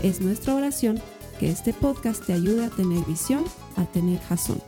[0.00, 1.00] Es nuestra oración
[1.40, 3.42] que este podcast te ayude a tener visión,
[3.76, 4.62] a tener jazón.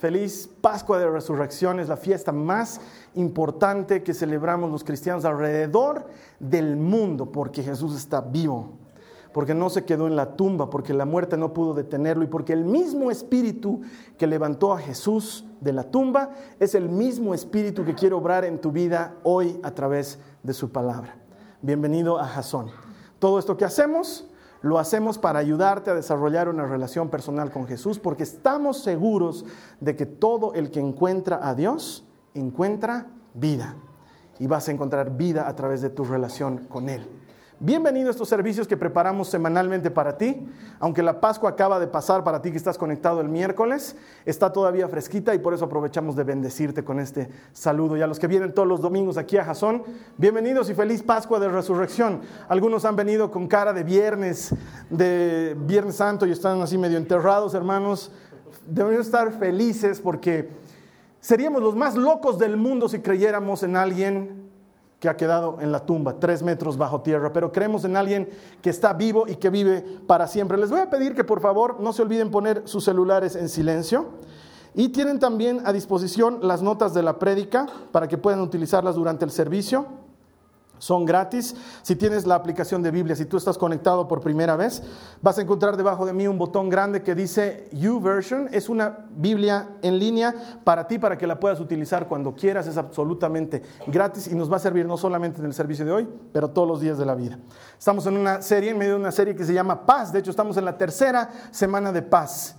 [0.00, 2.80] Feliz Pascua de Resurrección es la fiesta más
[3.16, 6.06] importante que celebramos los cristianos alrededor
[6.38, 8.78] del mundo porque Jesús está vivo,
[9.32, 12.52] porque no se quedó en la tumba, porque la muerte no pudo detenerlo y porque
[12.52, 13.80] el mismo espíritu
[14.16, 18.60] que levantó a Jesús de la tumba es el mismo espíritu que quiere obrar en
[18.60, 21.16] tu vida hoy a través de su palabra.
[21.62, 22.70] Bienvenido a Jasón.
[23.18, 24.26] Todo esto que hacemos
[24.62, 29.44] lo hacemos para ayudarte a desarrollar una relación personal con Jesús porque estamos seguros
[29.80, 33.76] de que todo el que encuentra a Dios encuentra vida
[34.38, 37.06] y vas a encontrar vida a través de tu relación con Él.
[37.62, 40.48] Bienvenido a estos servicios que preparamos semanalmente para ti.
[40.78, 44.88] Aunque la Pascua acaba de pasar para ti que estás conectado el miércoles, está todavía
[44.88, 47.98] fresquita y por eso aprovechamos de bendecirte con este saludo.
[47.98, 49.82] Y a los que vienen todos los domingos aquí a Jasón,
[50.16, 52.22] bienvenidos y feliz Pascua de Resurrección.
[52.48, 54.54] Algunos han venido con cara de viernes,
[54.88, 58.10] de Viernes Santo y están así medio enterrados, hermanos.
[58.66, 60.48] Debemos estar felices porque
[61.20, 64.49] seríamos los más locos del mundo si creyéramos en alguien
[65.00, 68.28] que ha quedado en la tumba, tres metros bajo tierra, pero creemos en alguien
[68.60, 70.58] que está vivo y que vive para siempre.
[70.58, 74.08] Les voy a pedir que por favor no se olviden poner sus celulares en silencio.
[74.74, 79.24] Y tienen también a disposición las notas de la prédica para que puedan utilizarlas durante
[79.24, 79.86] el servicio
[80.80, 81.54] son gratis.
[81.82, 84.82] Si tienes la aplicación de Biblia, si tú estás conectado por primera vez,
[85.20, 88.48] vas a encontrar debajo de mí un botón grande que dice YouVersion.
[88.50, 92.66] Es una Biblia en línea para ti, para que la puedas utilizar cuando quieras.
[92.66, 96.08] Es absolutamente gratis y nos va a servir no solamente en el servicio de hoy,
[96.32, 97.38] pero todos los días de la vida.
[97.78, 100.12] Estamos en una serie, en medio de una serie que se llama Paz.
[100.12, 102.56] De hecho, estamos en la tercera semana de paz.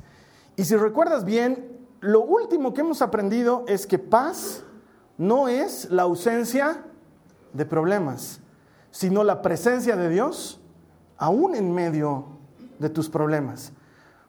[0.55, 4.63] Y si recuerdas bien, lo último que hemos aprendido es que paz
[5.17, 6.83] no es la ausencia
[7.53, 8.41] de problemas,
[8.91, 10.61] sino la presencia de Dios
[11.17, 12.25] aún en medio
[12.79, 13.71] de tus problemas.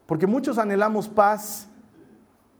[0.05, 1.67] Porque muchos anhelamos paz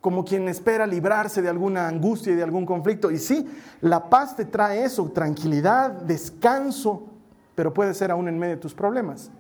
[0.02, 3.10] como quien espera librarse de alguna angustia y de algún conflicto.
[3.10, 3.48] Y sí,
[3.80, 7.04] la paz te trae eso, tranquilidad, descanso,
[7.56, 9.32] pero puede ser aún en medio de tus problemas.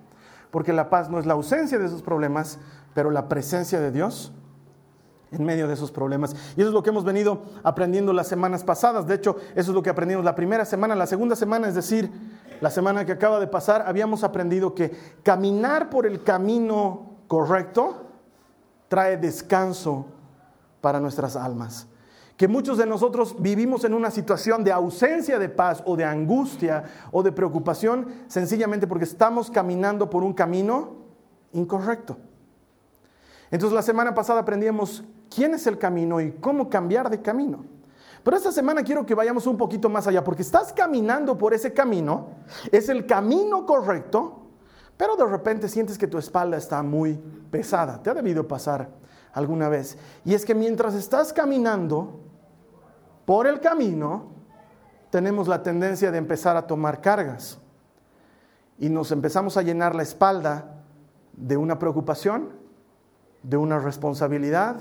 [0.51, 2.59] Porque la paz no es la ausencia de esos problemas,
[2.93, 4.31] pero la presencia de Dios
[5.33, 6.35] en medio de esos problemas.
[6.55, 9.07] Y eso es lo que hemos venido aprendiendo las semanas pasadas.
[9.07, 10.95] De hecho, eso es lo que aprendimos la primera semana.
[10.95, 12.11] La segunda semana, es decir,
[12.61, 14.91] la semana que acaba de pasar, habíamos aprendido que
[15.23, 18.07] caminar por el camino correcto
[18.87, 20.05] trae descanso
[20.81, 21.87] para nuestras almas.
[22.37, 26.83] Que muchos de nosotros vivimos en una situación de ausencia de paz o de angustia
[27.11, 30.95] o de preocupación sencillamente porque estamos caminando por un camino
[31.53, 32.17] incorrecto.
[33.51, 37.65] Entonces la semana pasada aprendíamos quién es el camino y cómo cambiar de camino.
[38.23, 41.73] Pero esta semana quiero que vayamos un poquito más allá, porque estás caminando por ese
[41.73, 42.29] camino,
[42.71, 44.43] es el camino correcto,
[44.95, 47.19] pero de repente sientes que tu espalda está muy
[47.51, 48.01] pesada.
[48.01, 48.89] Te ha debido pasar
[49.33, 49.97] alguna vez.
[50.23, 52.21] Y es que mientras estás caminando
[53.25, 54.31] por el camino,
[55.09, 57.59] tenemos la tendencia de empezar a tomar cargas.
[58.79, 60.83] Y nos empezamos a llenar la espalda
[61.33, 62.49] de una preocupación,
[63.41, 64.77] de una responsabilidad,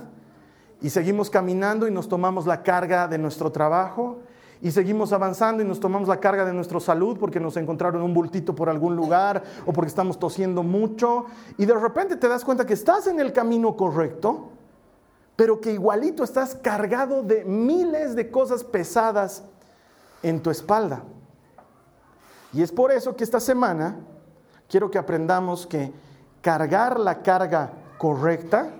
[0.82, 4.18] y seguimos caminando y nos tomamos la carga de nuestro trabajo
[4.60, 8.12] y seguimos avanzando y nos tomamos la carga de nuestra salud porque nos encontraron un
[8.12, 11.26] bultito por algún lugar o porque estamos tosiendo mucho
[11.56, 14.50] y de repente te das cuenta que estás en el camino correcto,
[15.36, 19.44] pero que igualito estás cargado de miles de cosas pesadas
[20.22, 21.02] en tu espalda.
[22.52, 23.96] Y es por eso que esta semana
[24.68, 25.92] quiero que aprendamos que
[26.40, 28.70] cargar la carga correcta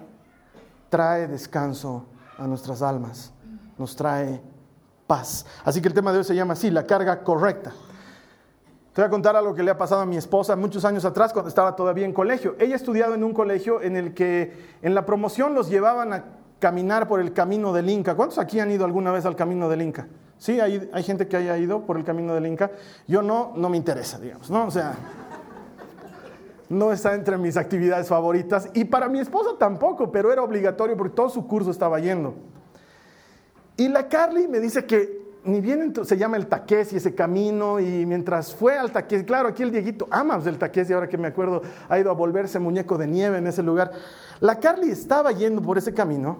[0.92, 2.04] trae descanso
[2.36, 3.32] a nuestras almas,
[3.78, 4.42] nos trae
[5.06, 5.46] paz.
[5.64, 7.72] Así que el tema de hoy se llama así, la carga correcta.
[8.92, 11.32] Te voy a contar algo que le ha pasado a mi esposa muchos años atrás
[11.32, 12.56] cuando estaba todavía en colegio.
[12.58, 14.52] Ella ha estudiado en un colegio en el que
[14.82, 16.24] en la promoción los llevaban a
[16.58, 18.14] caminar por el camino del Inca.
[18.14, 20.08] ¿Cuántos aquí han ido alguna vez al camino del Inca?
[20.36, 22.70] Sí, hay, hay gente que haya ido por el camino del Inca.
[23.08, 24.66] Yo no, no me interesa, digamos, ¿no?
[24.66, 24.94] O sea,
[26.72, 31.14] no está entre mis actividades favoritas y para mi esposa tampoco, pero era obligatorio porque
[31.14, 32.34] todo su curso estaba yendo.
[33.76, 37.80] Y la Carly me dice que ni bien se llama el Taqués y ese camino,
[37.80, 41.18] y mientras fue al Taqués, claro, aquí el Dieguito ama del Taqués y ahora que
[41.18, 43.92] me acuerdo ha ido a volverse muñeco de nieve en ese lugar.
[44.40, 46.38] La Carly estaba yendo por ese camino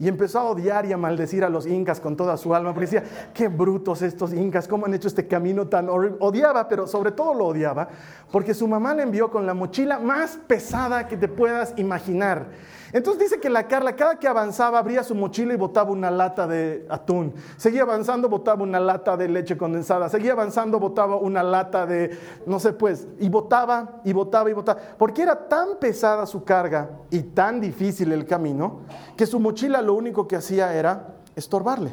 [0.00, 2.86] y empezó a odiar y a maldecir a los incas con toda su alma, porque
[2.86, 3.04] decía,
[3.34, 6.18] qué brutos estos incas, cómo han hecho este camino tan horrible.
[6.20, 7.88] Odiaba, pero sobre todo lo odiaba,
[8.30, 12.46] porque su mamá le envió con la mochila más pesada que te puedas imaginar.
[12.92, 16.46] Entonces dice que la Carla cada que avanzaba abría su mochila y botaba una lata
[16.46, 17.34] de atún.
[17.56, 20.08] Seguía avanzando, botaba una lata de leche condensada.
[20.08, 24.80] Seguía avanzando, botaba una lata de, no sé pues, y botaba y botaba y botaba.
[24.96, 28.80] Porque era tan pesada su carga y tan difícil el camino
[29.16, 31.92] que su mochila lo único que hacía era estorbarle.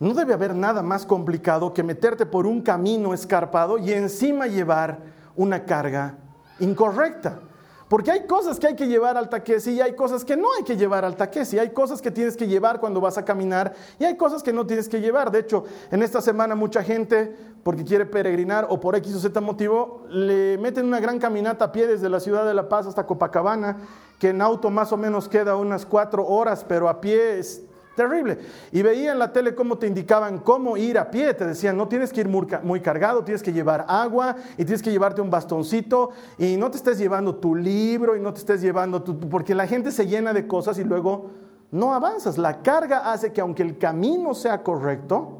[0.00, 4.98] No debe haber nada más complicado que meterte por un camino escarpado y encima llevar
[5.36, 6.16] una carga
[6.58, 7.38] incorrecta.
[7.94, 10.64] Porque hay cosas que hay que llevar al taquesi y hay cosas que no hay
[10.64, 11.60] que llevar al taquesi.
[11.60, 14.66] Hay cosas que tienes que llevar cuando vas a caminar y hay cosas que no
[14.66, 15.30] tienes que llevar.
[15.30, 15.62] De hecho,
[15.92, 17.32] en esta semana mucha gente,
[17.62, 21.70] porque quiere peregrinar o por X o Z motivo, le meten una gran caminata a
[21.70, 23.76] pie desde la ciudad de La Paz hasta Copacabana,
[24.18, 27.62] que en auto más o menos queda unas cuatro horas, pero a pie es
[27.94, 28.38] Terrible.
[28.72, 31.32] Y veía en la tele cómo te indicaban cómo ir a pie.
[31.34, 34.90] Te decían, no tienes que ir muy, cargado, tienes que llevar agua y tienes que
[34.90, 39.02] llevarte un bastoncito y no te estés llevando tu libro y no te estés llevando
[39.02, 39.18] tu...
[39.28, 41.30] Porque la gente se llena de cosas y luego
[41.70, 42.36] no avanzas.
[42.36, 45.38] La carga hace que aunque el camino sea correcto,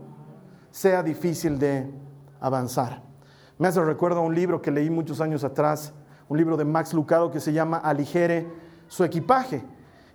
[0.71, 1.91] sea difícil de
[2.41, 3.03] avanzar.
[3.59, 5.93] Me hace recuerdo a un libro que leí muchos años atrás,
[6.29, 8.47] un libro de Max Lucado que se llama Aligere
[8.87, 9.65] su equipaje.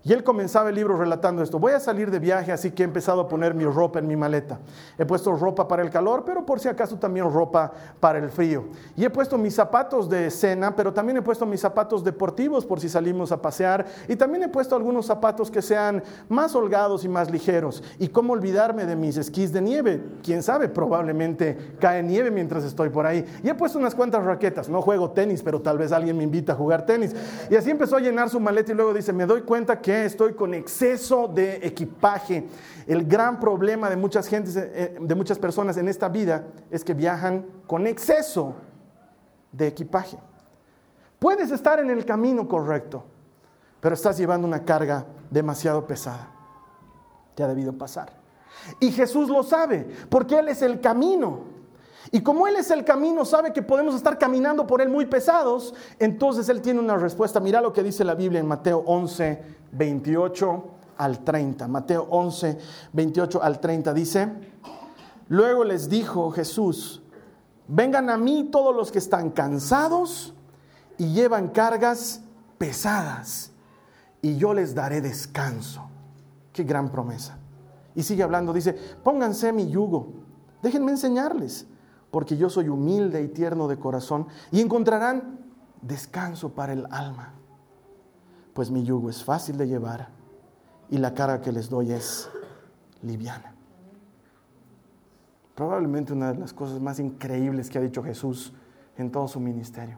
[0.01, 1.59] Y él comenzaba el libro relatando esto.
[1.59, 4.15] Voy a salir de viaje, así que he empezado a poner mi ropa en mi
[4.15, 4.59] maleta.
[4.97, 8.69] He puesto ropa para el calor, pero por si acaso también ropa para el frío.
[8.95, 12.79] Y he puesto mis zapatos de cena, pero también he puesto mis zapatos deportivos por
[12.79, 13.85] si salimos a pasear.
[14.07, 17.83] Y también he puesto algunos zapatos que sean más holgados y más ligeros.
[17.97, 20.01] Y cómo olvidarme de mis esquís de nieve.
[20.23, 23.25] Quién sabe, probablemente cae nieve mientras estoy por ahí.
[23.43, 24.69] Y he puesto unas cuantas raquetas.
[24.69, 27.13] No juego tenis, pero tal vez alguien me invita a jugar tenis.
[27.49, 30.33] Y así empezó a llenar su maleta y luego dice, me doy cuenta que estoy
[30.33, 32.47] con exceso de equipaje.
[32.87, 36.93] El gran problema de muchas, gentes, eh, de muchas personas en esta vida es que
[36.93, 38.55] viajan con exceso
[39.51, 40.17] de equipaje.
[41.19, 43.03] Puedes estar en el camino correcto,
[43.81, 46.31] pero estás llevando una carga demasiado pesada.
[47.35, 48.13] Te ha debido pasar.
[48.79, 51.59] Y Jesús lo sabe, porque Él es el camino.
[52.11, 55.73] Y como Él es el camino, sabe que podemos estar caminando por Él muy pesados,
[55.99, 57.39] entonces Él tiene una respuesta.
[57.39, 60.63] Mira lo que dice la Biblia en Mateo 11, 28
[60.97, 61.67] al 30.
[61.67, 62.57] Mateo 11,
[62.93, 64.29] 28 al 30 dice,
[65.27, 67.01] luego les dijo Jesús,
[67.67, 70.33] vengan a mí todos los que están cansados
[70.97, 72.21] y llevan cargas
[72.57, 73.51] pesadas,
[74.21, 75.89] y yo les daré descanso.
[76.51, 77.37] Qué gran promesa.
[77.95, 78.73] Y sigue hablando, dice,
[79.03, 80.13] pónganse mi yugo,
[80.61, 81.67] déjenme enseñarles
[82.11, 85.39] porque yo soy humilde y tierno de corazón, y encontrarán
[85.81, 87.33] descanso para el alma,
[88.53, 90.09] pues mi yugo es fácil de llevar
[90.89, 92.29] y la carga que les doy es
[93.01, 93.53] liviana.
[95.55, 98.53] Probablemente una de las cosas más increíbles que ha dicho Jesús
[98.97, 99.97] en todo su ministerio.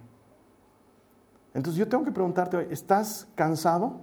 [1.53, 4.00] Entonces yo tengo que preguntarte, ¿estás cansado?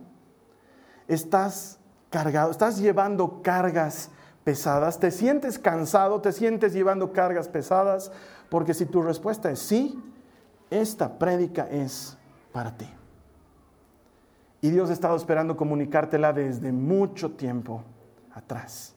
[1.06, 1.78] ¿Estás
[2.10, 2.50] cargado?
[2.50, 4.10] ¿Estás llevando cargas
[4.44, 4.98] pesadas?
[4.98, 6.20] ¿Te sientes cansado?
[6.20, 8.12] ¿Te sientes llevando cargas pesadas?
[8.50, 10.02] Porque si tu respuesta es sí,
[10.70, 12.16] esta prédica es
[12.52, 12.97] para ti.
[14.60, 17.82] Y Dios ha estado esperando comunicártela desde mucho tiempo
[18.32, 18.94] atrás.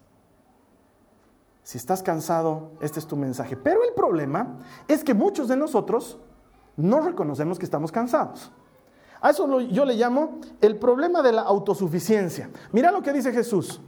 [1.63, 3.55] Si estás cansado, este es tu mensaje.
[3.55, 6.19] Pero el problema es que muchos de nosotros
[6.75, 8.51] no reconocemos que estamos cansados.
[9.21, 12.49] A eso yo le llamo el problema de la autosuficiencia.
[12.71, 13.79] Mira lo que dice Jesús.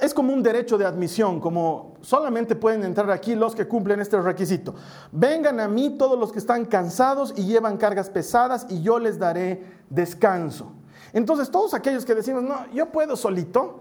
[0.00, 4.18] Es como un derecho de admisión, como solamente pueden entrar aquí los que cumplen este
[4.18, 4.74] requisito.
[5.12, 9.18] Vengan a mí todos los que están cansados y llevan cargas pesadas y yo les
[9.18, 10.72] daré descanso.
[11.12, 13.80] Entonces todos aquellos que decimos, no, yo puedo solito,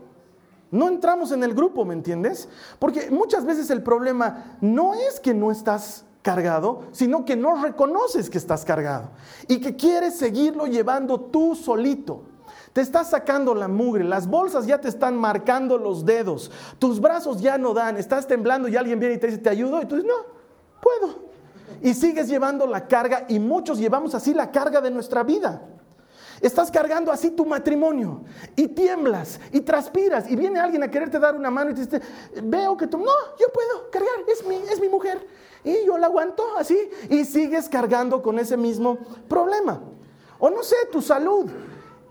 [0.72, 2.50] no entramos en el grupo, ¿me entiendes?
[2.79, 8.29] Porque muchas veces el problema no es que no estás cargado, sino que no reconoces
[8.29, 9.10] que estás cargado
[9.48, 12.24] y que quieres seguirlo llevando tú solito.
[12.74, 16.50] Te estás sacando la mugre, las bolsas ya te están marcando los dedos,
[16.80, 19.80] tus brazos ya no dan, estás temblando y alguien viene y te dice, ¿te ayudo?
[19.80, 20.25] Y tú dices, no,
[20.82, 21.32] puedo.
[21.84, 25.62] Y sigues llevando la carga y muchos llevamos así la carga de nuestra vida.
[26.42, 28.24] Estás cargando así tu matrimonio
[28.56, 32.01] y tiemblas y transpiras y viene alguien a quererte dar una mano y te dice,
[32.42, 35.25] veo que tú, no, yo puedo cargar, es mi, es mi mujer.
[35.63, 36.77] Y yo la aguanto así
[37.08, 38.98] y sigues cargando con ese mismo
[39.30, 39.80] problema.
[40.39, 41.50] O no sé, tu salud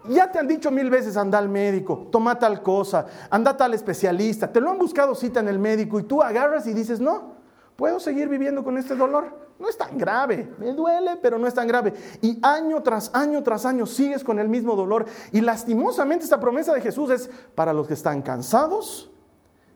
[0.08, 4.52] Ya te han dicho mil veces, anda al médico, toma tal cosa, anda tal especialista,
[4.52, 7.34] te lo han buscado cita en el médico y tú agarras y dices, no,
[7.76, 9.42] puedo seguir viviendo con este dolor.
[9.58, 11.94] No es tan grave, me duele, pero no es tan grave.
[12.20, 15.06] Y año tras año tras año sigues con el mismo dolor.
[15.30, 19.12] Y lastimosamente esta promesa de Jesús es para los que están cansados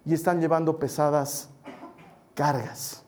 [0.04, 1.50] y están llevando pesadas
[2.34, 3.04] cargas.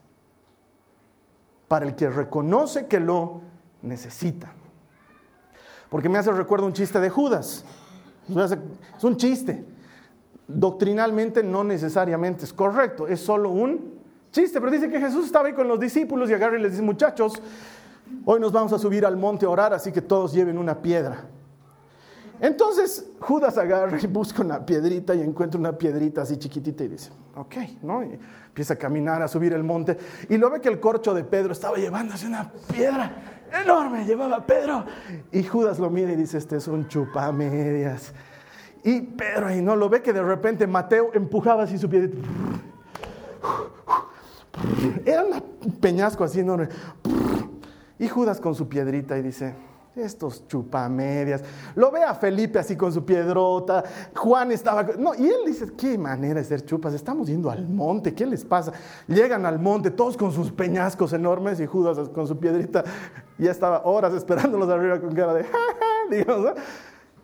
[1.66, 3.40] Para el que reconoce que lo
[3.82, 4.52] necesita.
[5.90, 7.64] Porque me hace recuerdo un chiste de Judas.
[8.96, 9.64] Es un chiste.
[10.46, 13.98] Doctrinalmente no necesariamente es correcto, es solo un
[14.30, 14.60] chiste.
[14.60, 17.34] Pero dice que Jesús estaba ahí con los discípulos y agarra y les dice, muchachos,
[18.24, 21.24] hoy nos vamos a subir al monte a orar, así que todos lleven una piedra.
[22.40, 27.10] Entonces Judas agarra y busca una piedrita y encuentra una piedrita así chiquitita y dice,
[27.34, 28.04] ok, ¿no?
[28.04, 31.24] Y empieza a caminar, a subir el monte y lo ve que el corcho de
[31.24, 34.84] Pedro estaba llevándose una piedra enorme, llevaba Pedro.
[35.32, 38.12] Y Judas lo mira y dice, este es un chupamedias.
[38.84, 42.16] Y Pedro ahí no lo ve que de repente Mateo empujaba así su piedrita.
[45.04, 46.68] Era un peñasco así enorme.
[47.98, 49.54] Y Judas con su piedrita y dice,
[50.00, 51.42] estos chupamedias.
[51.74, 53.84] Lo ve a Felipe así con su piedrota.
[54.14, 54.82] Juan estaba.
[54.98, 56.94] No, y él dice: ¿Qué manera de ser chupas?
[56.94, 58.14] Estamos yendo al monte.
[58.14, 58.72] ¿Qué les pasa?
[59.06, 62.84] Llegan al monte, todos con sus peñascos enormes y Judas con su piedrita.
[63.38, 65.46] Ya estaba horas esperándolos arriba con cara de.
[66.10, 66.52] Digamos,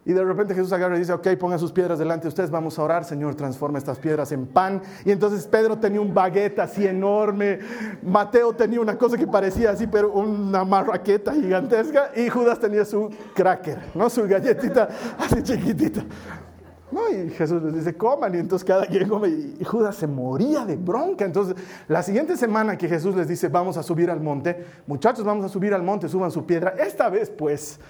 [0.06, 2.78] y de repente Jesús agarra y dice, ok, pongan sus piedras delante de ustedes, vamos
[2.78, 4.82] a orar, Señor, transforma estas piedras en pan.
[5.04, 7.60] Y entonces Pedro tenía un baguette así enorme,
[8.02, 13.08] Mateo tenía una cosa que parecía así, pero una marraqueta gigantesca, y Judas tenía su
[13.34, 14.10] cracker, ¿no?
[14.10, 16.04] Su galletita así chiquitita.
[16.92, 20.64] No, y Jesús les dice, coman, y entonces cada quien come, y Judas se moría
[20.64, 21.24] de bronca.
[21.24, 21.56] Entonces,
[21.88, 25.48] la siguiente semana que Jesús les dice, vamos a subir al monte, muchachos, vamos a
[25.48, 27.80] subir al monte, suban su piedra, esta vez pues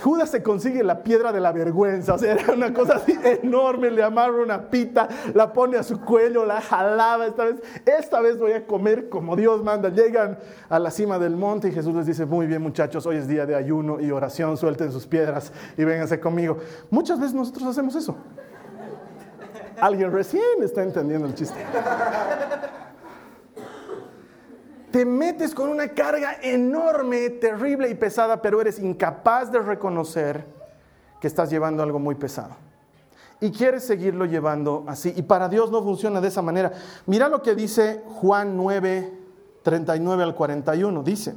[0.00, 3.90] Judas se consigue la piedra de la vergüenza, o sea, era una cosa así enorme,
[3.90, 8.38] le amarra una pita, la pone a su cuello, la jalaba, esta vez, esta vez
[8.38, 9.90] voy a comer como Dios manda.
[9.90, 13.28] Llegan a la cima del monte y Jesús les dice, muy bien muchachos, hoy es
[13.28, 16.58] día de ayuno y oración, suelten sus piedras y vénganse conmigo.
[16.90, 18.16] Muchas veces nosotros hacemos eso.
[19.80, 21.58] Alguien recién está entendiendo el chiste
[24.94, 30.46] te metes con una carga enorme, terrible y pesada, pero eres incapaz de reconocer
[31.20, 32.54] que estás llevando algo muy pesado.
[33.40, 35.12] Y quieres seguirlo llevando así.
[35.16, 36.70] Y para Dios no funciona de esa manera.
[37.06, 39.18] Mira lo que dice Juan 9,
[39.64, 41.02] 39 al 41.
[41.02, 41.34] Dice,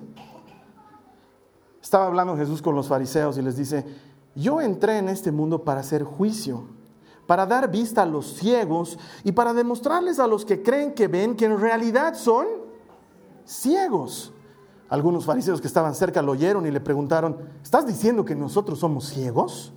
[1.82, 3.84] estaba hablando Jesús con los fariseos y les dice,
[4.36, 6.68] yo entré en este mundo para hacer juicio,
[7.26, 11.36] para dar vista a los ciegos y para demostrarles a los que creen que ven
[11.36, 12.67] que en realidad son
[13.48, 14.34] ciegos.
[14.90, 19.06] Algunos fariseos que estaban cerca lo oyeron y le preguntaron, ¿estás diciendo que nosotros somos
[19.06, 19.74] ciegos?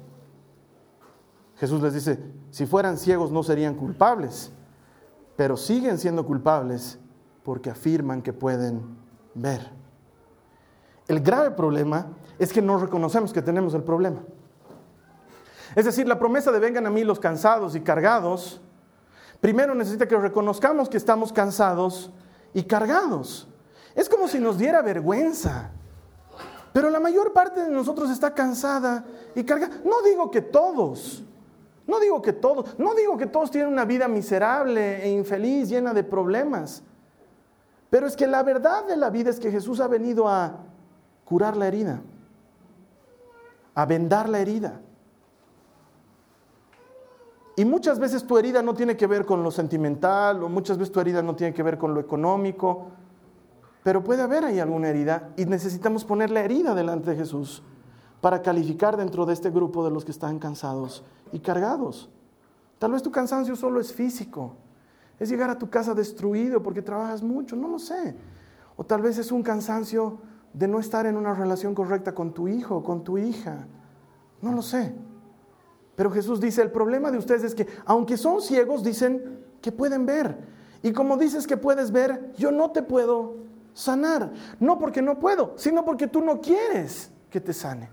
[1.56, 2.18] Jesús les dice,
[2.50, 4.52] si fueran ciegos no serían culpables,
[5.36, 6.98] pero siguen siendo culpables
[7.44, 8.96] porque afirman que pueden
[9.34, 9.70] ver.
[11.08, 12.06] El grave problema
[12.38, 14.20] es que no reconocemos que tenemos el problema.
[15.74, 18.60] Es decir, la promesa de vengan a mí los cansados y cargados,
[19.40, 22.10] primero necesita que reconozcamos que estamos cansados
[22.54, 23.49] y cargados.
[23.94, 25.70] Es como si nos diera vergüenza.
[26.72, 29.04] Pero la mayor parte de nosotros está cansada
[29.34, 29.80] y cargada.
[29.84, 31.22] No digo que todos,
[31.86, 35.92] no digo que todos, no digo que todos tienen una vida miserable e infeliz, llena
[35.92, 36.82] de problemas.
[37.90, 40.58] Pero es que la verdad de la vida es que Jesús ha venido a
[41.24, 42.00] curar la herida,
[43.74, 44.80] a vendar la herida.
[47.56, 50.92] Y muchas veces tu herida no tiene que ver con lo sentimental, o muchas veces
[50.92, 52.86] tu herida no tiene que ver con lo económico,
[53.82, 57.62] pero puede haber ahí alguna herida y necesitamos poner la herida delante de Jesús
[58.20, 62.10] para calificar dentro de este grupo de los que están cansados y cargados.
[62.78, 64.56] Tal vez tu cansancio solo es físico,
[65.18, 68.14] es llegar a tu casa destruido porque trabajas mucho, no lo sé.
[68.76, 70.18] O tal vez es un cansancio
[70.52, 73.66] de no estar en una relación correcta con tu hijo con tu hija,
[74.42, 74.94] no lo sé.
[75.96, 80.06] Pero Jesús dice, el problema de ustedes es que aunque son ciegos, dicen que pueden
[80.06, 80.38] ver.
[80.82, 83.36] Y como dices que puedes ver, yo no te puedo
[83.74, 84.32] sanar.
[84.58, 87.90] No porque no puedo, sino porque tú no quieres que te sane.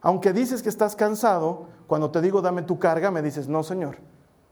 [0.00, 3.98] Aunque dices que estás cansado, cuando te digo dame tu carga, me dices, no Señor,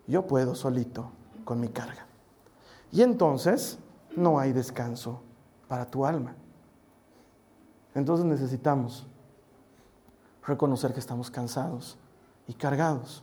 [0.07, 1.11] yo puedo solito
[1.45, 2.07] con mi carga.
[2.92, 3.78] Y entonces
[4.16, 5.23] no hay descanso
[5.68, 6.35] para tu alma.
[7.95, 9.07] Entonces necesitamos
[10.47, 11.99] reconocer que estamos cansados
[12.47, 13.23] y cargados.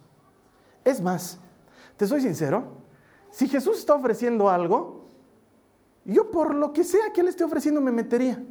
[0.84, 1.40] Es más,
[1.98, 2.64] te soy sincero,
[3.32, 5.05] si Jesús está ofreciendo algo,
[6.14, 8.42] yo por lo que sea que Él esté ofreciendo me metería.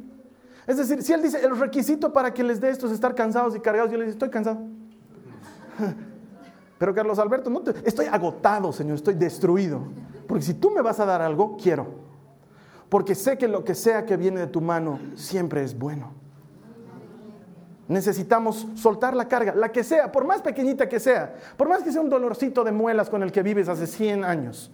[0.67, 3.55] Es decir, si Él dice, el requisito para que les dé esto es estar cansados
[3.55, 4.59] y cargados, yo le digo, estoy cansado.
[6.77, 9.81] Pero Carlos Alberto, no estoy agotado, Señor, estoy destruido.
[10.27, 11.87] Porque si tú me vas a dar algo, quiero.
[12.89, 16.11] Porque sé que lo que sea que viene de tu mano siempre es bueno.
[17.87, 21.91] Necesitamos soltar la carga, la que sea, por más pequeñita que sea, por más que
[21.91, 24.71] sea un dolorcito de muelas con el que vives hace 100 años.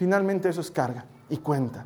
[0.00, 1.84] Finalmente eso es carga y cuenta.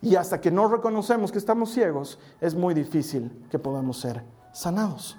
[0.00, 5.16] Y hasta que no reconocemos que estamos ciegos, es muy difícil que podamos ser sanados.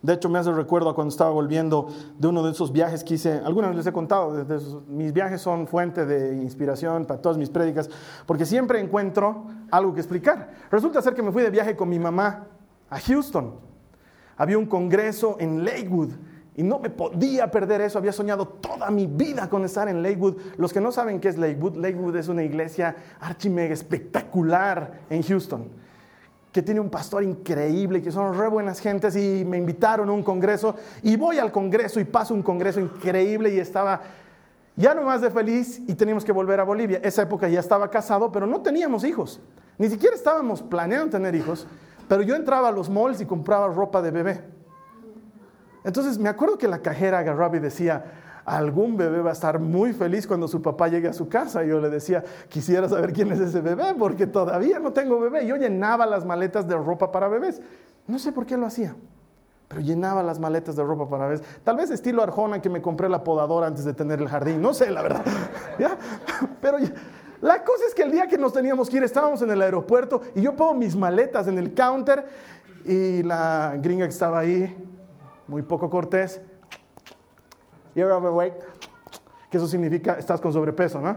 [0.00, 3.12] De hecho, me hace recuerdo a cuando estaba volviendo de uno de esos viajes que
[3.12, 3.42] hice.
[3.44, 4.46] Algunas les he contado,
[4.88, 7.90] mis viajes son fuente de inspiración para todas mis prédicas,
[8.24, 10.48] porque siempre encuentro algo que explicar.
[10.70, 12.46] Resulta ser que me fui de viaje con mi mamá
[12.88, 13.56] a Houston.
[14.38, 16.12] Había un congreso en Lakewood
[16.56, 17.98] y no me podía perder eso.
[17.98, 20.36] Había soñado toda mi vida con estar en Lakewood.
[20.56, 25.82] Los que no saben qué es Lakewood, Lakewood es una iglesia archimega espectacular en Houston
[26.52, 30.22] que tiene un pastor increíble, que son re buenas gentes y me invitaron a un
[30.22, 34.02] congreso y voy al congreso y paso un congreso increíble y estaba
[34.76, 37.00] ya no más de feliz y teníamos que volver a Bolivia.
[37.02, 39.40] Esa época ya estaba casado, pero no teníamos hijos.
[39.78, 41.66] Ni siquiera estábamos planeando tener hijos,
[42.06, 44.61] pero yo entraba a los malls y compraba ropa de bebé.
[45.84, 48.04] Entonces me acuerdo que la cajera agarraba y decía,
[48.44, 51.64] algún bebé va a estar muy feliz cuando su papá llegue a su casa.
[51.64, 55.46] Y yo le decía, quisiera saber quién es ese bebé, porque todavía no tengo bebé.
[55.46, 57.60] Yo llenaba las maletas de ropa para bebés.
[58.06, 58.96] No sé por qué lo hacía,
[59.68, 61.42] pero llenaba las maletas de ropa para bebés.
[61.64, 64.74] Tal vez estilo Arjona que me compré la podadora antes de tener el jardín, no
[64.74, 65.24] sé, la verdad.
[66.60, 66.78] Pero
[67.40, 70.22] la cosa es que el día que nos teníamos que ir, estábamos en el aeropuerto
[70.34, 72.24] y yo pongo mis maletas en el counter
[72.84, 74.76] y la gringa que estaba ahí,
[75.52, 76.40] muy poco cortés,
[77.94, 78.54] You're overweight.
[79.50, 81.14] Que eso significa estás con sobrepeso, ¿no?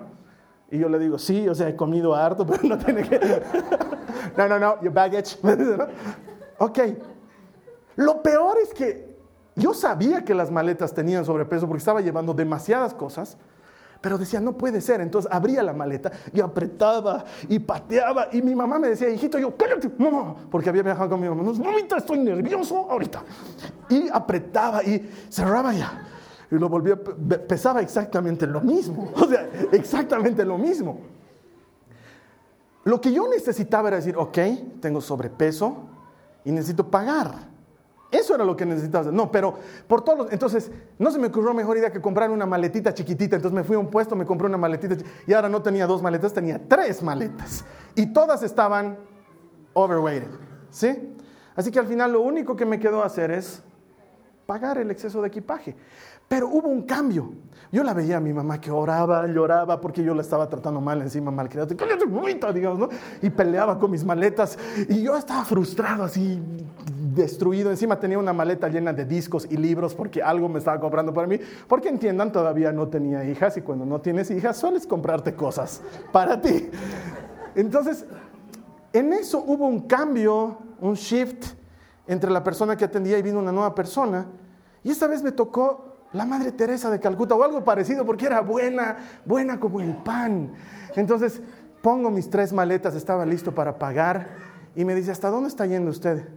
[0.69, 3.17] Y yo le digo, sí, o sea, he comido harto, pero no tiene que.
[4.37, 5.37] no, no, no, your baggage.
[6.59, 6.79] ok.
[7.95, 9.15] Lo peor es que
[9.55, 13.37] yo sabía que las maletas tenían sobrepeso porque estaba llevando demasiadas cosas,
[14.05, 15.01] pero decía, no puede ser.
[15.01, 18.27] Entonces abría la maleta y apretaba y pateaba.
[18.31, 21.41] Y mi mamá me decía, hijito, yo, cállate, mamá, porque había viajado con mi mamá.
[21.65, 23.24] Ahorita estoy nervioso, ahorita.
[23.89, 26.03] Y apretaba y cerraba ya
[26.51, 26.98] y lo volvía,
[27.48, 29.11] pesaba exactamente lo mismo.
[29.20, 31.00] O sea, exactamente lo mismo.
[32.83, 34.37] Lo que yo necesitaba era decir, ok,
[34.81, 35.77] tengo sobrepeso
[36.44, 37.54] y necesito pagar.
[38.15, 39.13] Eso era lo que necesitaba hacer.
[39.13, 39.55] No, pero
[39.87, 40.31] por todos los...
[40.31, 43.35] Entonces, no se me ocurrió mejor idea que comprar una maletita chiquitita.
[43.35, 44.95] Entonces me fui a un puesto, me compré una maletita
[45.27, 47.65] y ahora no tenía dos maletas, tenía tres maletas.
[47.95, 48.97] Y todas estaban
[49.73, 50.29] overweighted.
[50.69, 51.15] ¿Sí?
[51.55, 53.61] Así que al final lo único que me quedó hacer es
[54.45, 55.75] pagar el exceso de equipaje.
[56.27, 57.33] Pero hubo un cambio.
[57.72, 61.01] Yo la veía a mi mamá que oraba, lloraba porque yo la estaba tratando mal
[61.01, 62.90] encima, mal digamos, ¿no?
[63.22, 64.57] Y peleaba con mis maletas.
[64.88, 66.40] Y yo estaba frustrado, así,
[67.14, 67.72] destruido.
[67.72, 71.27] Encima tenía una maleta llena de discos y libros porque algo me estaba comprando para
[71.27, 71.40] mí.
[71.68, 76.40] Porque entiendan, todavía no tenía hijas y cuando no tienes hijas sueles comprarte cosas para
[76.40, 76.70] ti.
[77.55, 78.05] Entonces,
[78.94, 81.55] en eso hubo un cambio, un shift
[82.07, 84.27] entre la persona que atendía y vino una nueva persona.
[84.83, 85.84] Y esta vez me tocó
[86.15, 90.53] la Madre Teresa de Calcuta o algo parecido, porque era buena, buena como el pan.
[90.95, 91.41] Entonces
[91.81, 94.29] pongo mis tres maletas, estaba listo para pagar
[94.75, 96.27] y me dice, ¿hasta dónde está yendo usted?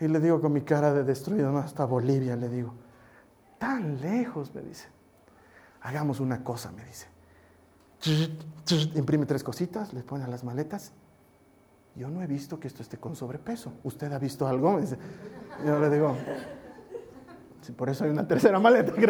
[0.00, 2.74] Y le digo con mi cara de destruido, no, hasta Bolivia, le digo.
[3.58, 4.88] Tan lejos, me dice.
[5.82, 7.06] Hagamos una cosa, me dice.
[8.94, 10.92] Imprime tres cositas, le pone a las maletas.
[11.96, 13.72] Yo no he visto que esto esté con sobrepeso.
[13.84, 14.72] ¿Usted ha visto algo?
[14.72, 14.98] Me dice.
[15.64, 16.16] Yo le digo,
[17.72, 18.92] por eso hay una tercera maleta.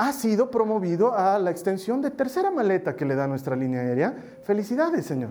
[0.00, 4.14] Ha sido promovido a la extensión de tercera maleta que le da nuestra línea aérea.
[4.44, 5.30] Felicidades, Señor.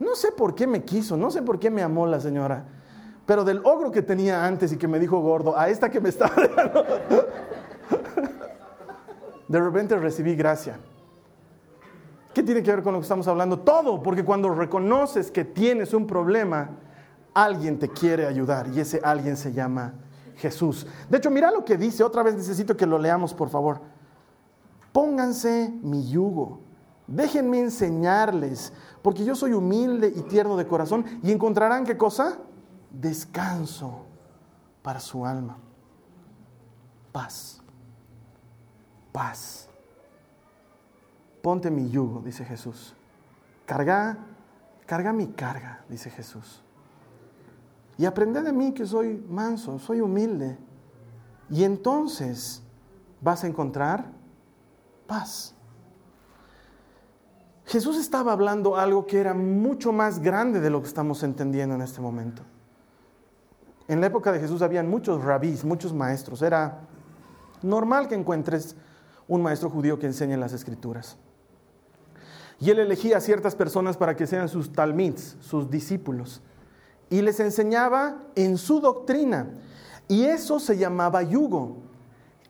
[0.00, 2.64] No sé por qué me quiso, no sé por qué me amó la señora,
[3.24, 6.10] pero del ogro que tenía antes y que me dijo gordo, a esta que me
[6.56, 6.84] dando,
[9.46, 10.78] de repente recibí gracia.
[12.32, 13.60] ¿Qué tiene que ver con lo que estamos hablando?
[13.60, 16.70] Todo, porque cuando reconoces que tienes un problema,
[17.34, 19.94] alguien te quiere ayudar y ese alguien se llama
[20.40, 20.86] Jesús.
[21.08, 23.80] De hecho, mira lo que dice, otra vez necesito que lo leamos, por favor.
[24.92, 26.60] Pónganse mi yugo,
[27.06, 28.72] déjenme enseñarles,
[29.02, 32.38] porque yo soy humilde y tierno de corazón, y encontrarán qué cosa?
[32.90, 34.06] Descanso
[34.82, 35.58] para su alma.
[37.12, 37.60] Paz.
[39.12, 39.68] Paz.
[41.42, 42.94] Ponte mi yugo, dice Jesús.
[43.66, 44.18] Carga,
[44.86, 46.62] carga mi carga, dice Jesús.
[48.00, 50.56] Y aprende de mí que soy manso, soy humilde.
[51.50, 52.62] Y entonces
[53.20, 54.06] vas a encontrar
[55.06, 55.54] paz.
[57.66, 61.82] Jesús estaba hablando algo que era mucho más grande de lo que estamos entendiendo en
[61.82, 62.40] este momento.
[63.86, 66.40] En la época de Jesús habían muchos rabís, muchos maestros.
[66.40, 66.88] Era
[67.60, 68.76] normal que encuentres
[69.28, 71.18] un maestro judío que enseñe las escrituras.
[72.58, 76.40] Y él elegía a ciertas personas para que sean sus talmids, sus discípulos.
[77.10, 79.50] Y les enseñaba en su doctrina.
[80.08, 81.76] Y eso se llamaba yugo.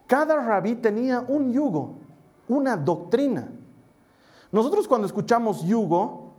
[0.07, 1.99] Cada rabí tenía un yugo,
[2.49, 3.49] una doctrina.
[4.53, 6.35] Nosotros cuando escuchamos yugo,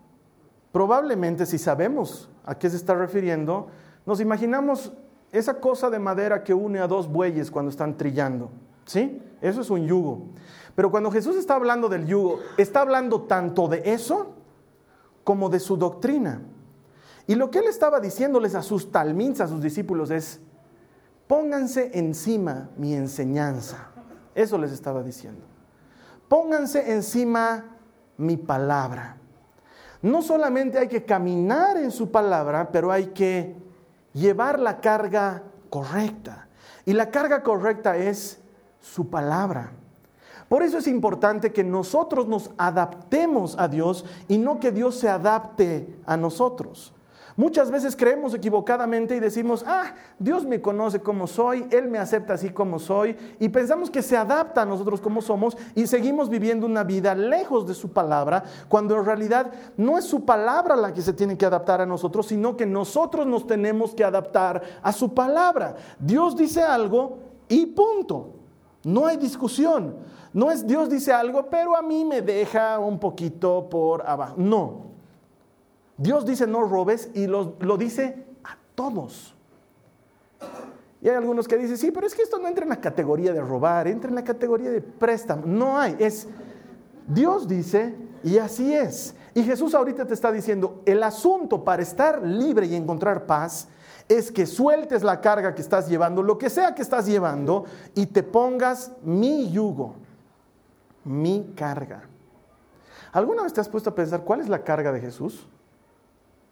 [0.72, 3.68] probablemente si sabemos a qué se está refiriendo,
[4.06, 4.92] nos imaginamos
[5.32, 8.50] esa cosa de madera que une a dos bueyes cuando están trillando.
[8.86, 9.22] ¿Sí?
[9.42, 10.24] Eso es un yugo.
[10.76, 14.34] Pero cuando Jesús está hablando del yugo, está hablando tanto de eso
[15.24, 16.42] como de su doctrina.
[17.32, 20.42] Y lo que él estaba diciéndoles a sus talmins, a sus discípulos, es,
[21.28, 23.88] pónganse encima mi enseñanza.
[24.36, 25.46] Eso les estaba diciendo.
[26.28, 27.78] Pónganse encima
[28.18, 29.16] mi palabra.
[30.02, 33.56] No solamente hay que caminar en su palabra, pero hay que
[34.12, 36.50] llevar la carga correcta.
[36.84, 38.42] Y la carga correcta es
[38.82, 39.72] su palabra.
[40.50, 45.08] Por eso es importante que nosotros nos adaptemos a Dios y no que Dios se
[45.08, 46.94] adapte a nosotros.
[47.36, 52.34] Muchas veces creemos equivocadamente y decimos, ah, Dios me conoce como soy, Él me acepta
[52.34, 56.66] así como soy, y pensamos que se adapta a nosotros como somos y seguimos viviendo
[56.66, 61.02] una vida lejos de su palabra, cuando en realidad no es su palabra la que
[61.02, 65.14] se tiene que adaptar a nosotros, sino que nosotros nos tenemos que adaptar a su
[65.14, 65.76] palabra.
[66.00, 68.36] Dios dice algo y punto.
[68.84, 69.96] No hay discusión.
[70.34, 74.36] No es Dios dice algo, pero a mí me deja un poquito por abajo.
[74.38, 74.91] No,
[76.02, 79.36] Dios dice no robes y lo, dice a todos.
[81.00, 83.34] Y hay algunos que dicen, sí, pero es que esto no entra en la categoría
[83.34, 85.44] de robar, entra en la categoría de préstamo.
[85.46, 86.28] No hay, es
[87.08, 89.14] Dios dice y así es.
[89.36, 93.68] Y Jesús ahorita te está diciendo, el asunto para estar libre y encontrar paz
[94.10, 98.08] es que sueltes la carga que estás llevando, lo que sea que estás llevando, y
[98.08, 99.96] te pongas mi yugo,
[101.04, 102.10] mi carga.
[103.12, 105.48] ¿Alguna vez te has puesto a pensar cuál es la carga de Jesús?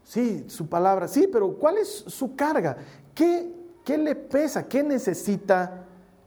[0.09, 1.07] Sí, su palabra.
[1.07, 2.75] Sí, pero ¿cuál es su carga?
[3.13, 3.53] ¿Qué,
[3.85, 4.67] qué le pesa?
[4.67, 5.85] ¿Qué necesita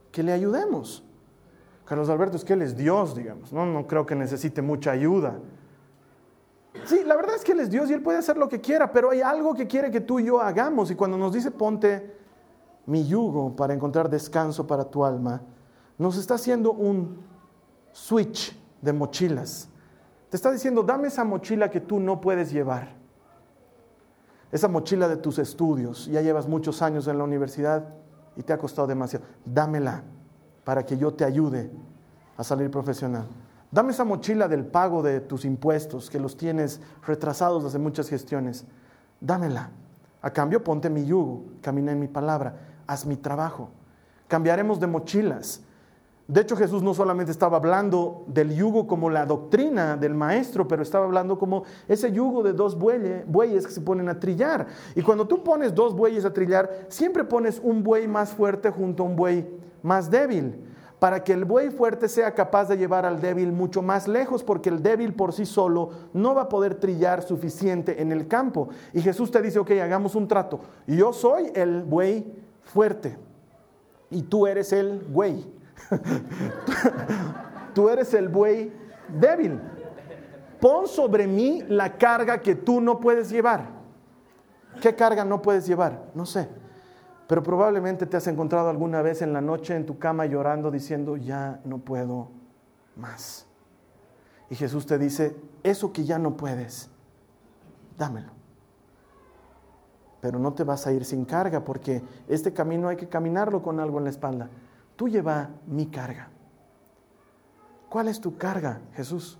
[0.09, 1.03] que le ayudemos?
[1.83, 3.51] Carlos Alberto es que Él es Dios, digamos.
[3.51, 5.37] No, no creo que necesite mucha ayuda.
[6.85, 8.89] Sí, la verdad es que Él es Dios y Él puede hacer lo que quiera,
[8.89, 10.89] pero hay algo que quiere que tú y yo hagamos.
[10.89, 12.15] Y cuando nos dice ponte
[12.85, 15.41] mi yugo para encontrar descanso para tu alma,
[15.97, 17.17] nos está haciendo un
[17.91, 19.67] switch de mochilas.
[20.29, 23.02] Te está diciendo, dame esa mochila que tú no puedes llevar
[24.53, 27.85] esa mochila de tus estudios, ya llevas muchos años en la universidad
[28.35, 30.03] y te ha costado demasiado, dámela
[30.63, 31.71] para que yo te ayude
[32.37, 33.25] a salir profesional.
[33.71, 38.65] Dame esa mochila del pago de tus impuestos, que los tienes retrasados hace muchas gestiones.
[39.19, 39.71] Dámela.
[40.21, 43.71] A cambio, ponte mi yugo, camina en mi palabra, haz mi trabajo.
[44.27, 45.61] Cambiaremos de mochilas.
[46.27, 50.81] De hecho, Jesús no solamente estaba hablando del yugo como la doctrina del maestro, pero
[50.81, 54.67] estaba hablando como ese yugo de dos bueyes, que se ponen a trillar.
[54.95, 59.03] Y cuando tú pones dos bueyes a trillar, siempre pones un buey más fuerte junto
[59.03, 59.45] a un buey
[59.81, 60.63] más débil,
[60.97, 64.69] para que el buey fuerte sea capaz de llevar al débil mucho más lejos, porque
[64.69, 68.69] el débil por sí solo no va a poder trillar suficiente en el campo.
[68.93, 70.61] Y Jesús te dice, ok, hagamos un trato.
[70.87, 73.17] Yo soy el buey fuerte
[74.09, 75.61] y tú eres el buey
[77.73, 78.71] tú eres el buey
[79.19, 79.59] débil.
[80.59, 83.67] Pon sobre mí la carga que tú no puedes llevar.
[84.81, 86.05] ¿Qué carga no puedes llevar?
[86.15, 86.47] No sé.
[87.27, 91.17] Pero probablemente te has encontrado alguna vez en la noche en tu cama llorando diciendo,
[91.17, 92.31] ya no puedo
[92.95, 93.45] más.
[94.49, 96.89] Y Jesús te dice, eso que ya no puedes,
[97.97, 98.31] dámelo.
[100.21, 103.79] Pero no te vas a ir sin carga porque este camino hay que caminarlo con
[103.79, 104.49] algo en la espalda
[104.95, 106.29] tú lleva mi carga.
[107.89, 109.37] ¿Cuál es tu carga, Jesús?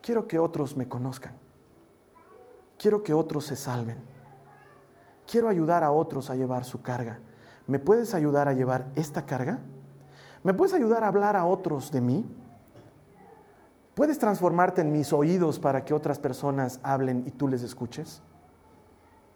[0.00, 1.34] Quiero que otros me conozcan.
[2.78, 3.98] Quiero que otros se salven.
[5.30, 7.20] Quiero ayudar a otros a llevar su carga.
[7.66, 9.60] ¿Me puedes ayudar a llevar esta carga?
[10.42, 12.26] ¿Me puedes ayudar a hablar a otros de mí?
[13.94, 18.22] ¿Puedes transformarte en mis oídos para que otras personas hablen y tú les escuches?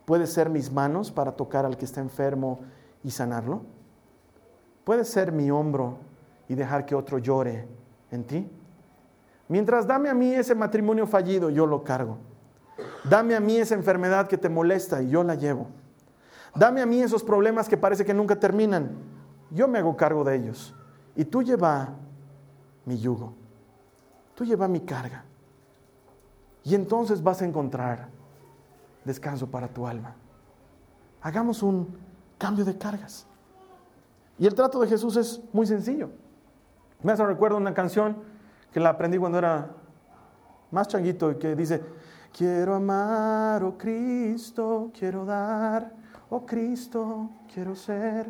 [0.06, 2.60] ¿Puedes ser mis manos para tocar al que está enfermo
[3.04, 3.62] y sanarlo?
[4.86, 5.98] ¿Puedes ser mi hombro
[6.48, 7.66] y dejar que otro llore
[8.12, 8.48] en ti?
[9.48, 12.18] Mientras dame a mí ese matrimonio fallido, yo lo cargo.
[13.02, 15.66] Dame a mí esa enfermedad que te molesta y yo la llevo.
[16.54, 18.92] Dame a mí esos problemas que parece que nunca terminan.
[19.50, 20.72] Yo me hago cargo de ellos.
[21.16, 21.88] Y tú lleva
[22.84, 23.34] mi yugo.
[24.36, 25.24] Tú lleva mi carga.
[26.62, 28.06] Y entonces vas a encontrar
[29.04, 30.14] descanso para tu alma.
[31.22, 31.88] hagamos un
[32.38, 33.26] cambio de cargas.
[34.38, 36.10] Y el trato de Jesús es muy sencillo.
[37.02, 38.16] Me hace recuerdo una canción
[38.72, 39.70] que la aprendí cuando era
[40.70, 41.82] más changuito y que dice,
[42.36, 45.94] quiero amar, oh Cristo, quiero dar,
[46.28, 48.26] oh Cristo, quiero ser,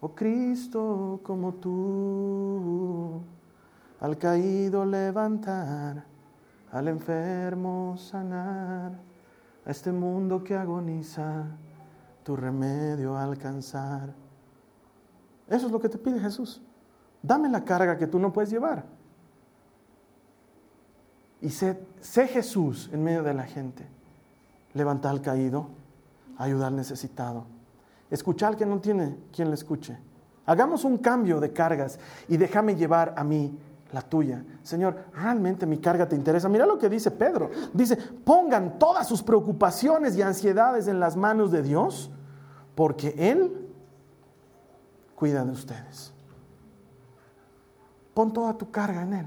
[0.00, 3.20] oh Cristo, como tú,
[4.00, 6.04] al caído levantar,
[6.70, 8.92] al enfermo sanar,
[9.64, 11.46] a este mundo que agoniza,
[12.22, 14.21] tu remedio alcanzar.
[15.48, 16.62] Eso es lo que te pide Jesús.
[17.22, 18.84] Dame la carga que tú no puedes llevar.
[21.40, 21.76] Y sé,
[22.28, 23.84] Jesús en medio de la gente.
[24.74, 25.68] Levanta al caído,
[26.38, 27.44] ayudar al necesitado.
[28.10, 29.98] Escuchar al que no tiene quien le escuche.
[30.46, 33.58] Hagamos un cambio de cargas y déjame llevar a mí
[33.92, 34.44] la tuya.
[34.62, 36.48] Señor, realmente mi carga te interesa.
[36.48, 37.50] Mira lo que dice Pedro.
[37.72, 42.10] Dice, pongan todas sus preocupaciones y ansiedades en las manos de Dios,
[42.74, 43.61] porque Él
[45.14, 46.12] cuida de ustedes.
[48.14, 49.26] Pon toda tu carga en Él.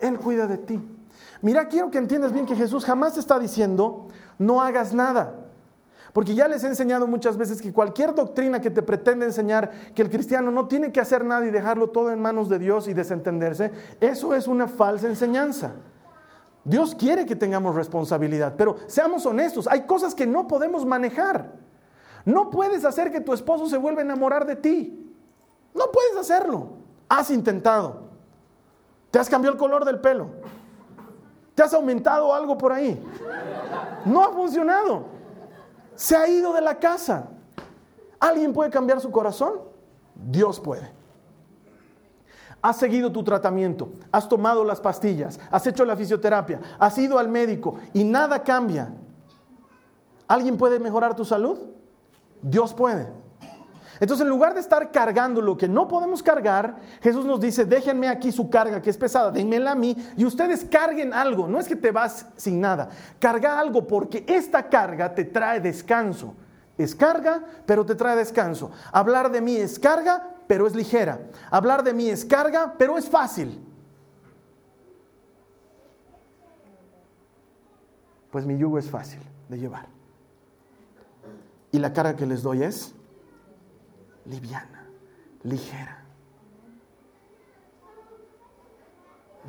[0.00, 0.80] Él cuida de ti.
[1.40, 5.34] Mira, quiero que entiendas bien que Jesús jamás está diciendo, no hagas nada.
[6.12, 10.02] Porque ya les he enseñado muchas veces que cualquier doctrina que te pretende enseñar que
[10.02, 12.94] el cristiano no tiene que hacer nada y dejarlo todo en manos de Dios y
[12.94, 13.70] desentenderse,
[14.00, 15.72] eso es una falsa enseñanza.
[16.64, 21.52] Dios quiere que tengamos responsabilidad, pero seamos honestos, hay cosas que no podemos manejar.
[22.28, 25.14] No puedes hacer que tu esposo se vuelva a enamorar de ti.
[25.74, 26.72] No puedes hacerlo.
[27.08, 28.02] Has intentado.
[29.10, 30.28] Te has cambiado el color del pelo.
[31.54, 33.02] Te has aumentado algo por ahí.
[34.04, 35.06] No ha funcionado.
[35.94, 37.30] Se ha ido de la casa.
[38.20, 39.62] ¿Alguien puede cambiar su corazón?
[40.14, 40.92] Dios puede.
[42.60, 47.28] Has seguido tu tratamiento, has tomado las pastillas, has hecho la fisioterapia, has ido al
[47.28, 48.92] médico y nada cambia.
[50.26, 51.58] ¿Alguien puede mejorar tu salud?
[52.42, 53.08] Dios puede.
[54.00, 58.08] Entonces, en lugar de estar cargando lo que no podemos cargar, Jesús nos dice, déjenme
[58.08, 61.48] aquí su carga que es pesada, denmela a mí y ustedes carguen algo.
[61.48, 66.34] No es que te vas sin nada, carga algo porque esta carga te trae descanso.
[66.76, 68.70] Es carga, pero te trae descanso.
[68.92, 71.20] Hablar de mí es carga, pero es ligera.
[71.50, 73.60] Hablar de mí es carga, pero es fácil.
[78.30, 79.97] Pues mi yugo es fácil de llevar.
[81.70, 82.94] Y la carga que les doy es
[84.24, 84.86] liviana,
[85.42, 86.04] ligera.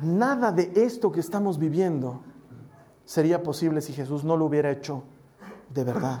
[0.02, 2.22] Nada de esto que estamos viviendo
[3.04, 5.02] sería posible si Jesús no lo hubiera hecho
[5.68, 6.20] de verdad.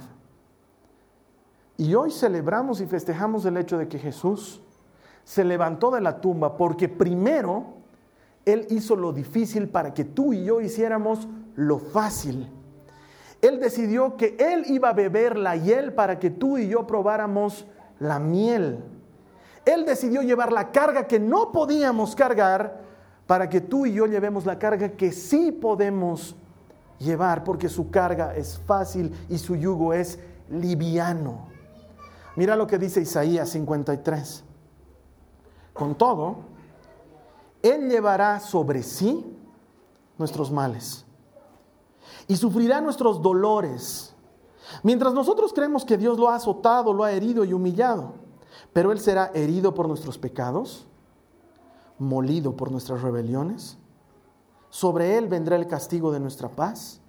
[1.76, 4.60] Y hoy celebramos y festejamos el hecho de que Jesús
[5.24, 7.74] se levantó de la tumba porque primero
[8.44, 12.50] Él hizo lo difícil para que tú y yo hiciéramos lo fácil.
[13.40, 17.66] Él decidió que Él iba a beber la hiel para que tú y yo probáramos
[17.98, 18.84] la miel.
[19.64, 22.80] Él decidió llevar la carga que no podíamos cargar
[23.26, 26.34] para que tú y yo llevemos la carga que sí podemos
[26.98, 30.18] llevar, porque su carga es fácil y su yugo es
[30.50, 31.48] liviano.
[32.36, 34.44] Mira lo que dice Isaías 53.
[35.72, 36.40] Con todo,
[37.62, 39.24] Él llevará sobre sí
[40.18, 41.06] nuestros males
[42.30, 44.14] y sufrirá nuestros dolores.
[44.84, 48.14] Mientras nosotros creemos que Dios lo ha azotado, lo ha herido y humillado,
[48.72, 50.86] pero Él será herido por nuestros pecados,
[51.98, 53.78] molido por nuestras rebeliones.
[54.68, 57.00] Sobre Él vendrá el castigo de nuestra paz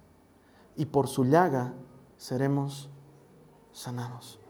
[0.74, 1.72] y por su llaga
[2.16, 2.90] seremos
[3.70, 4.40] sanados.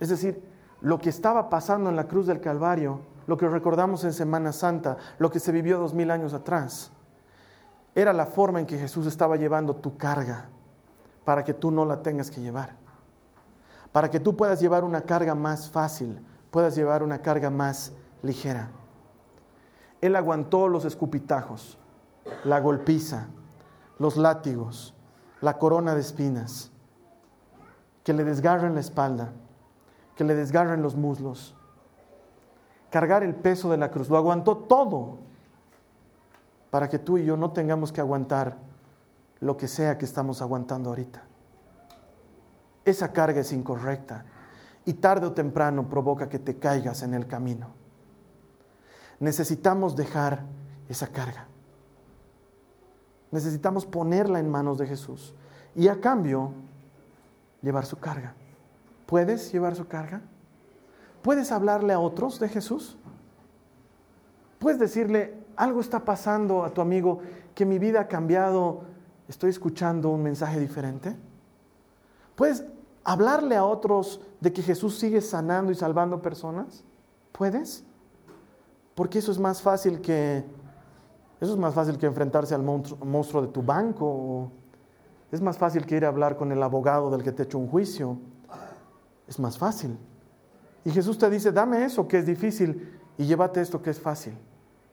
[0.00, 0.42] Es decir,
[0.80, 4.96] lo que estaba pasando en la cruz del Calvario, lo que recordamos en Semana Santa,
[5.18, 6.92] lo que se vivió dos mil años atrás,
[7.96, 10.50] era la forma en que Jesús estaba llevando tu carga
[11.24, 12.76] para que tú no la tengas que llevar.
[13.90, 18.68] Para que tú puedas llevar una carga más fácil, puedas llevar una carga más ligera.
[20.02, 21.78] Él aguantó los escupitajos,
[22.44, 23.28] la golpiza,
[23.98, 24.94] los látigos,
[25.40, 26.70] la corona de espinas,
[28.04, 29.32] que le desgarren la espalda,
[30.16, 31.56] que le desgarren los muslos,
[32.90, 35.25] cargar el peso de la cruz, lo aguantó todo
[36.70, 38.56] para que tú y yo no tengamos que aguantar
[39.40, 41.22] lo que sea que estamos aguantando ahorita.
[42.84, 44.24] Esa carga es incorrecta
[44.84, 47.68] y tarde o temprano provoca que te caigas en el camino.
[49.18, 50.44] Necesitamos dejar
[50.88, 51.48] esa carga.
[53.30, 55.34] Necesitamos ponerla en manos de Jesús
[55.74, 56.52] y a cambio
[57.62, 58.34] llevar su carga.
[59.06, 60.22] ¿Puedes llevar su carga?
[61.22, 62.96] ¿Puedes hablarle a otros de Jesús?
[64.58, 67.20] ¿Puedes decirle, algo está pasando a tu amigo,
[67.54, 68.82] que mi vida ha cambiado,
[69.28, 71.16] estoy escuchando un mensaje diferente.
[72.34, 72.64] ¿Puedes
[73.04, 76.84] hablarle a otros de que Jesús sigue sanando y salvando personas?
[77.32, 77.84] ¿Puedes?
[78.94, 80.44] Porque eso es más fácil que
[81.40, 84.50] eso es más fácil que enfrentarse al monstruo, de tu banco.
[85.30, 87.68] Es más fácil que ir a hablar con el abogado del que te hecho un
[87.68, 88.18] juicio.
[89.28, 89.98] Es más fácil.
[90.84, 94.34] Y Jesús te dice, dame eso que es difícil y llévate esto que es fácil.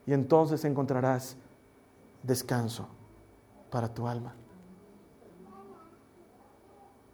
[0.06, 1.38] Y entonces encontrarás
[2.24, 2.88] descanso
[3.70, 4.34] para tu alma.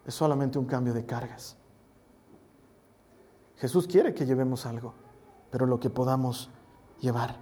[0.06, 1.56] Es solamente un cambio de cargas.
[3.58, 4.94] Jesús quiere que llevemos algo,
[5.52, 6.50] pero lo que podamos
[7.00, 7.36] llevar.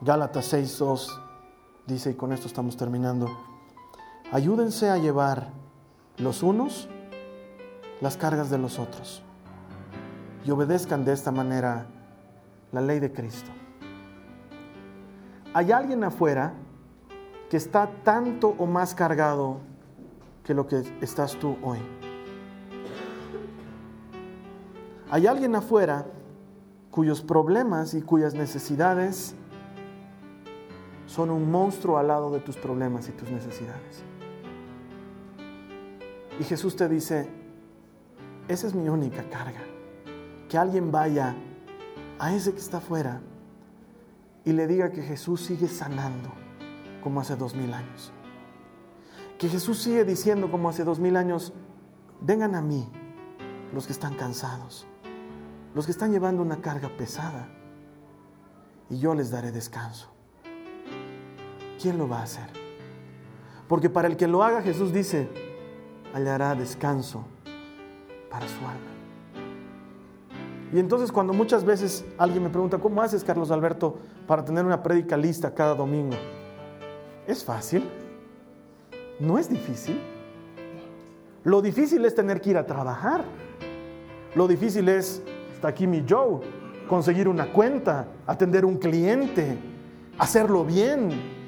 [0.00, 1.08] Gálatas 6.2
[1.86, 3.28] dice, y con esto estamos terminando,
[4.32, 5.50] ayúdense a llevar
[6.18, 6.88] los unos
[8.00, 9.22] las cargas de los otros
[10.44, 11.86] y obedezcan de esta manera
[12.72, 13.50] la ley de Cristo.
[15.54, 16.52] Hay alguien afuera
[17.48, 19.58] que está tanto o más cargado
[20.44, 21.78] que lo que estás tú hoy.
[25.10, 26.06] Hay alguien afuera
[26.90, 29.34] cuyos problemas y cuyas necesidades
[31.06, 34.02] son un monstruo al lado de tus problemas y tus necesidades.
[36.38, 37.28] Y Jesús te dice,
[38.46, 39.60] esa es mi única carga.
[40.48, 41.34] Que alguien vaya
[42.18, 43.20] a ese que está afuera
[44.44, 46.30] y le diga que Jesús sigue sanando
[47.02, 48.12] como hace dos mil años.
[49.38, 51.52] Que Jesús sigue diciendo como hace dos mil años,
[52.20, 52.90] vengan a mí
[53.72, 54.86] los que están cansados,
[55.74, 57.48] los que están llevando una carga pesada,
[58.90, 60.10] y yo les daré descanso.
[61.80, 62.48] ¿Quién lo va a hacer?
[63.68, 65.28] Porque para el que lo haga Jesús dice,
[66.14, 67.24] hallará descanso
[68.30, 68.97] para su alma.
[70.72, 74.82] Y entonces cuando muchas veces alguien me pregunta, ¿cómo haces, Carlos Alberto, para tener una
[74.82, 76.16] prédica lista cada domingo?
[77.26, 77.88] ¿Es fácil?
[79.18, 79.98] ¿No es difícil?
[81.44, 83.24] Lo difícil es tener que ir a trabajar.
[84.34, 85.22] Lo difícil es,
[85.54, 86.40] está aquí mi Joe,
[86.88, 89.56] conseguir una cuenta, atender un cliente,
[90.18, 91.38] hacerlo bien.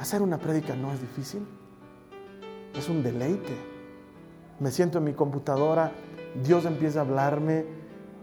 [0.00, 1.46] Hacer una prédica no es difícil.
[2.74, 3.54] Es un deleite.
[4.60, 5.92] Me siento en mi computadora,
[6.42, 7.66] Dios empieza a hablarme,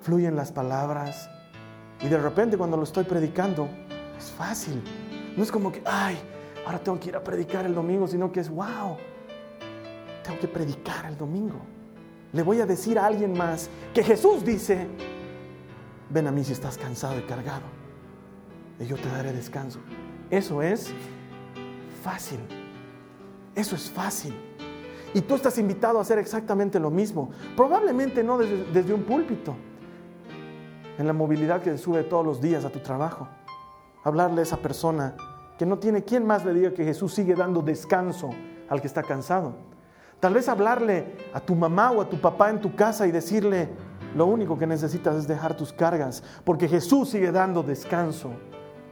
[0.04, 1.30] fluyen las palabras.
[2.02, 3.68] Y de repente cuando lo estoy predicando,
[4.18, 4.84] es fácil.
[5.36, 6.18] No es como que, ay,
[6.66, 8.98] ahora tengo que ir a predicar el domingo, sino que es, wow,
[10.24, 11.60] tengo que predicar el domingo.
[12.34, 14.88] Le voy a decir a alguien más que Jesús dice,
[16.10, 17.64] ven a mí si estás cansado y cargado,
[18.80, 19.80] y yo te daré descanso.
[20.30, 20.92] Eso es
[22.04, 22.40] fácil.
[23.56, 24.34] Eso es fácil.
[25.14, 27.30] Y tú estás invitado a hacer exactamente lo mismo.
[27.56, 29.56] Probablemente no desde, desde un púlpito,
[30.98, 33.28] en la movilidad que sube todos los días a tu trabajo.
[34.04, 35.16] Hablarle a esa persona
[35.58, 38.32] que no tiene quien más le diga que Jesús sigue dando descanso
[38.70, 39.54] al que está cansado.
[40.20, 43.70] Tal vez hablarle a tu mamá o a tu papá en tu casa y decirle,
[44.16, 48.32] lo único que necesitas es dejar tus cargas, porque Jesús sigue dando descanso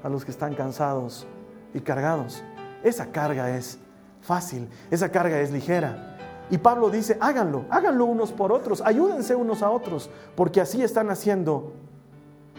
[0.03, 1.27] a los que están cansados
[1.73, 2.43] y cargados.
[2.83, 3.79] Esa carga es
[4.21, 6.17] fácil, esa carga es ligera.
[6.49, 11.09] Y Pablo dice, háganlo, háganlo unos por otros, ayúdense unos a otros, porque así están
[11.09, 11.71] haciendo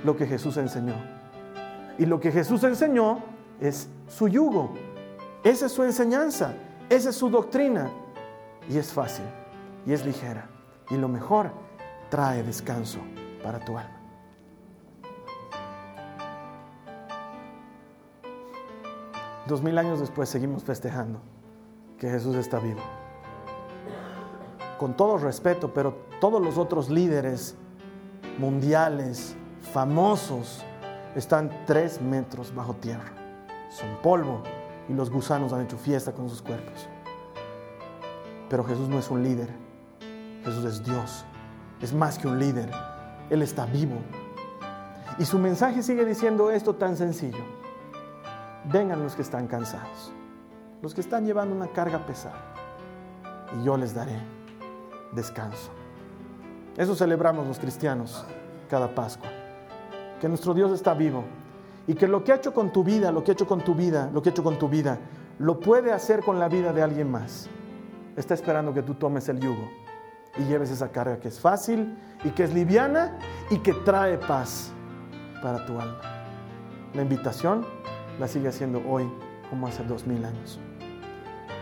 [0.05, 0.95] lo que Jesús enseñó.
[1.99, 3.19] Y lo que Jesús enseñó
[3.61, 4.73] es su yugo.
[5.45, 6.55] Esa es su enseñanza,
[6.89, 7.91] esa es su doctrina.
[8.69, 9.25] Y es fácil,
[9.87, 10.49] y es ligera.
[10.91, 11.51] Y lo mejor,
[12.11, 12.99] trae descanso
[13.43, 13.99] para tu alma.
[19.47, 21.21] Dos mil años después seguimos festejando
[21.99, 22.81] que Jesús está vivo.
[24.79, 27.57] Con todo respeto, pero todos los otros líderes
[28.39, 29.37] mundiales,
[29.73, 30.63] famosos
[31.17, 33.11] están tres metros bajo tierra.
[33.71, 34.43] Son polvo
[34.89, 36.89] y los gusanos han hecho fiesta con sus cuerpos.
[38.49, 39.49] Pero Jesús no es un líder.
[40.45, 41.25] Jesús es Dios.
[41.81, 42.71] Es más que un líder.
[43.31, 43.97] Él está vivo.
[45.19, 47.45] Y su mensaje sigue diciendo esto tan sencillo.
[48.71, 50.13] Vengan los que están cansados,
[50.83, 52.55] los que están llevando una carga pesada,
[53.59, 54.17] y yo les daré
[55.11, 55.71] descanso.
[56.77, 58.25] Eso celebramos los cristianos
[58.71, 59.42] cada Pascua
[60.23, 61.25] que nuestro Dios está vivo
[61.85, 63.75] y que lo que ha hecho con tu vida, lo que ha hecho con tu
[63.75, 65.01] vida, lo que ha hecho con tu vida,
[65.41, 67.49] lo puede hacer con la vida de alguien más.
[68.15, 69.69] Está esperando que tú tomes el yugo
[70.39, 73.19] y lleves esa carga que es fácil y que es liviana
[73.51, 74.73] y que trae paz
[75.43, 76.01] para tu alma.
[76.95, 77.67] La invitación
[78.21, 79.11] la sigue haciendo hoy
[79.51, 80.61] como hace dos mil años.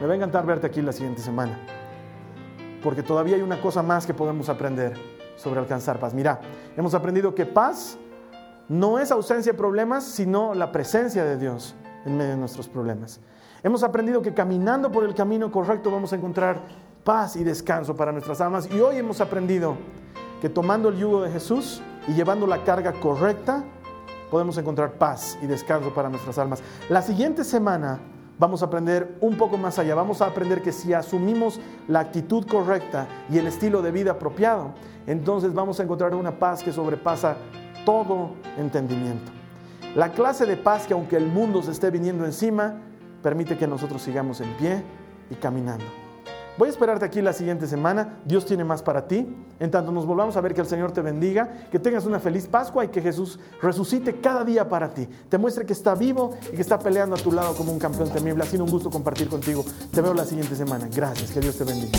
[0.02, 1.58] Me va a encantar verte aquí la siguiente semana,
[2.82, 4.92] porque todavía hay una cosa más que podemos aprender
[5.36, 6.12] sobre alcanzar paz.
[6.12, 6.42] Mira,
[6.76, 7.96] hemos aprendido que paz
[8.70, 11.74] no es ausencia de problemas, sino la presencia de Dios
[12.06, 13.18] en medio de nuestros problemas.
[13.64, 16.60] Hemos aprendido que caminando por el camino correcto vamos a encontrar
[17.02, 18.68] paz y descanso para nuestras almas.
[18.70, 19.74] Y hoy hemos aprendido
[20.40, 23.64] que tomando el yugo de Jesús y llevando la carga correcta,
[24.30, 26.62] podemos encontrar paz y descanso para nuestras almas.
[26.88, 27.98] La siguiente semana
[28.38, 29.96] vamos a aprender un poco más allá.
[29.96, 31.58] Vamos a aprender que si asumimos
[31.88, 34.74] la actitud correcta y el estilo de vida apropiado,
[35.08, 37.36] entonces vamos a encontrar una paz que sobrepasa
[37.84, 39.30] todo entendimiento.
[39.94, 42.76] La clase de paz que aunque el mundo se esté viniendo encima,
[43.22, 44.82] permite que nosotros sigamos en pie
[45.30, 45.84] y caminando.
[46.58, 48.18] Voy a esperarte aquí la siguiente semana.
[48.24, 49.26] Dios tiene más para ti.
[49.58, 52.46] En tanto nos volvamos a ver que el Señor te bendiga, que tengas una feliz
[52.46, 55.08] Pascua y que Jesús resucite cada día para ti.
[55.28, 58.10] Te muestre que está vivo y que está peleando a tu lado como un campeón
[58.10, 58.42] temible.
[58.42, 59.64] Ha sido un gusto compartir contigo.
[59.90, 60.86] Te veo la siguiente semana.
[60.94, 61.30] Gracias.
[61.30, 61.98] Que Dios te bendiga.